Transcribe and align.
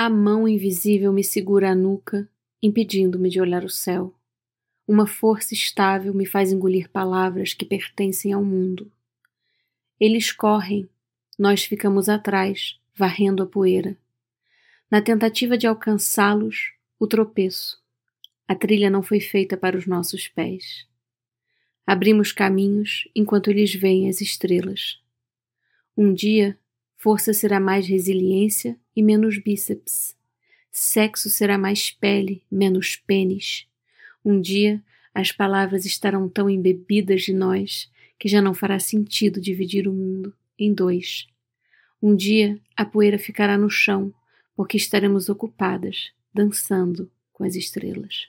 A 0.00 0.08
mão 0.08 0.46
invisível 0.46 1.12
me 1.12 1.24
segura 1.24 1.72
a 1.72 1.74
nuca, 1.74 2.28
impedindo-me 2.62 3.28
de 3.28 3.40
olhar 3.40 3.64
o 3.64 3.68
céu. 3.68 4.14
Uma 4.86 5.08
força 5.08 5.54
estável 5.54 6.14
me 6.14 6.24
faz 6.24 6.52
engolir 6.52 6.88
palavras 6.88 7.52
que 7.52 7.64
pertencem 7.64 8.32
ao 8.32 8.44
mundo. 8.44 8.92
Eles 9.98 10.30
correm, 10.30 10.88
nós 11.36 11.64
ficamos 11.64 12.08
atrás, 12.08 12.78
varrendo 12.94 13.42
a 13.42 13.46
poeira. 13.46 13.98
Na 14.88 15.02
tentativa 15.02 15.58
de 15.58 15.66
alcançá-los, 15.66 16.74
o 16.96 17.08
tropeço. 17.08 17.82
A 18.46 18.54
trilha 18.54 18.88
não 18.88 19.02
foi 19.02 19.18
feita 19.18 19.56
para 19.56 19.76
os 19.76 19.84
nossos 19.84 20.28
pés. 20.28 20.86
Abrimos 21.84 22.30
caminhos 22.30 23.08
enquanto 23.16 23.50
eles 23.50 23.74
veem 23.74 24.08
as 24.08 24.20
estrelas. 24.20 25.02
Um 25.96 26.14
dia, 26.14 26.56
força 26.96 27.34
será 27.34 27.58
mais 27.58 27.88
resiliência 27.88 28.78
e 28.98 29.02
menos 29.02 29.38
bíceps. 29.38 30.16
Sexo 30.72 31.30
será 31.30 31.56
mais 31.56 31.88
pele, 31.88 32.42
menos 32.50 32.96
pênis. 32.96 33.64
Um 34.24 34.40
dia, 34.40 34.82
as 35.14 35.30
palavras 35.30 35.84
estarão 35.84 36.28
tão 36.28 36.50
embebidas 36.50 37.22
de 37.22 37.32
nós 37.32 37.88
que 38.18 38.26
já 38.26 38.42
não 38.42 38.52
fará 38.52 38.80
sentido 38.80 39.40
dividir 39.40 39.86
o 39.86 39.92
mundo 39.92 40.34
em 40.58 40.74
dois. 40.74 41.28
Um 42.02 42.16
dia, 42.16 42.60
a 42.76 42.84
poeira 42.84 43.20
ficará 43.20 43.56
no 43.56 43.70
chão 43.70 44.12
porque 44.56 44.76
estaremos 44.76 45.28
ocupadas 45.28 46.10
dançando 46.34 47.08
com 47.32 47.44
as 47.44 47.54
estrelas. 47.54 48.26